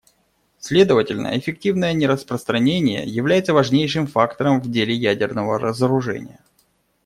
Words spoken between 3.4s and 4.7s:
важнейшим фактором в